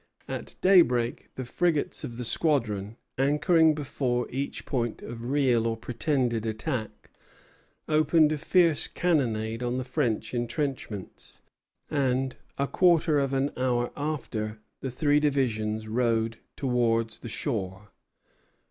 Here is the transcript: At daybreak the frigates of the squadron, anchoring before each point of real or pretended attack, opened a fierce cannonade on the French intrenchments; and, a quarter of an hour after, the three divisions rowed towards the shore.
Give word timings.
At 0.27 0.55
daybreak 0.61 1.29
the 1.35 1.45
frigates 1.45 2.03
of 2.03 2.17
the 2.17 2.25
squadron, 2.25 2.97
anchoring 3.19 3.75
before 3.75 4.25
each 4.31 4.65
point 4.65 5.03
of 5.03 5.29
real 5.29 5.67
or 5.67 5.77
pretended 5.77 6.43
attack, 6.43 7.11
opened 7.87 8.31
a 8.31 8.39
fierce 8.39 8.87
cannonade 8.87 9.61
on 9.61 9.77
the 9.77 9.83
French 9.83 10.33
intrenchments; 10.33 11.43
and, 11.91 12.35
a 12.57 12.65
quarter 12.65 13.19
of 13.19 13.31
an 13.31 13.51
hour 13.55 13.91
after, 13.95 14.57
the 14.79 14.89
three 14.89 15.19
divisions 15.19 15.87
rowed 15.87 16.37
towards 16.55 17.19
the 17.19 17.29
shore. 17.29 17.91